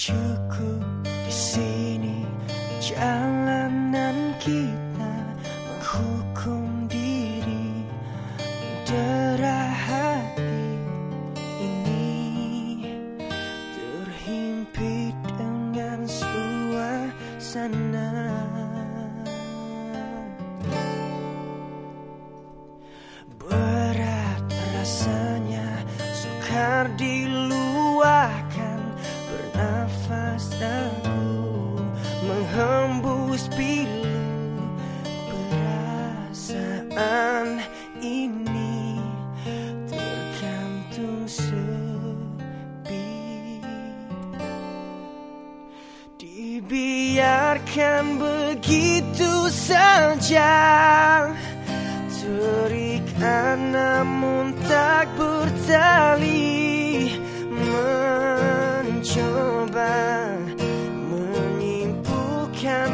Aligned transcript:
cukup 0.00 0.80
di 1.04 1.28
sini 1.28 2.24
jalanan 2.80 4.32
kita 4.40 4.89
perasaan 36.90 37.62
ini 38.02 38.98
tergantung 39.86 41.22
sepi 41.30 43.06
dibiarkan 46.18 48.18
begitu 48.18 49.46
saja 49.46 50.50
terikat 52.10 53.58
namun 53.70 54.50
tak 54.66 55.06
bertali 55.14 57.14
mencoba 58.50 59.94
menyimpulkan 61.10 62.90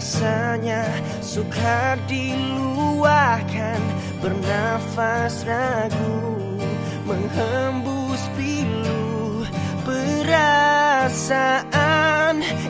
rasanya 0.00 0.88
sukar 1.20 2.00
diluahkan 2.08 3.76
Bernafas 4.24 5.44
ragu 5.44 6.56
menghembus 7.04 8.24
pilu. 8.32 9.44
Perasaan 9.84 10.40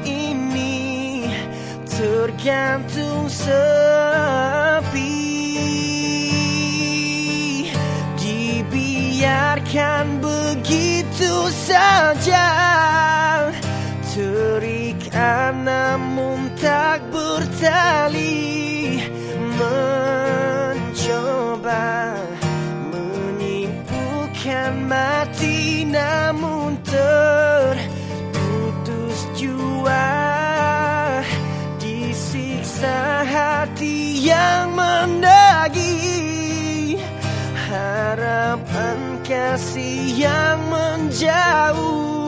ini 0.03 1.31
tergantung 1.87 3.31
sepi. 3.31 5.23
Dibiarkan 8.19 10.19
begitu 10.19 11.47
saja 11.55 12.51
Terikat 14.11 15.55
namun 15.63 16.00
mati 25.21 25.85
Namun 25.85 26.81
terputus 26.81 27.77
jua 29.37 30.09
Disiksa 31.77 33.21
hati 33.29 34.25
yang 34.25 34.73
mendagi 34.73 35.93
Harapan 37.69 39.21
kasih 39.21 40.17
yang 40.17 40.57
menjauh 40.73 42.20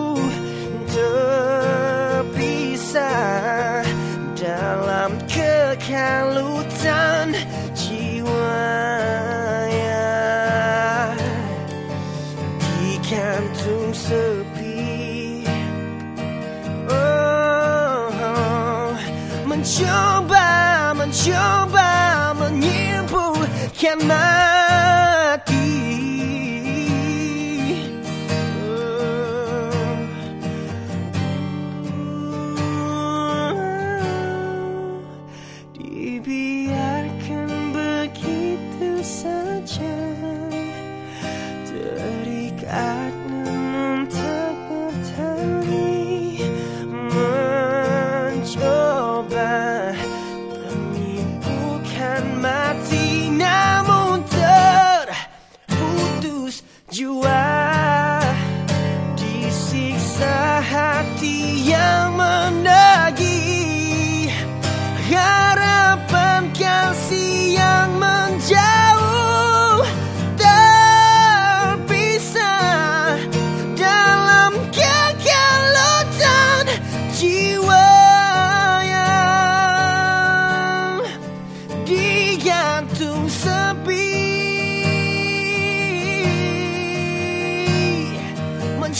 멈춰봐 19.63 20.95
멈춰봐 20.95 22.35
멈춰봐 22.37 22.63
이불 22.65 23.49
개만 23.73 24.52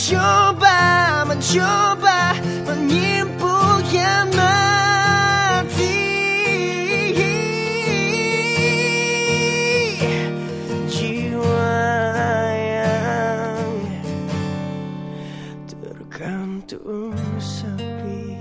Mencoba, 0.03 1.23
mencoba 1.23 2.35
menyimpulkan 2.67 4.35
mati. 4.35 6.03
Jiwa 10.91 11.79
yang 12.51 13.71
tergantung 15.71 17.15
sepi 17.39 18.32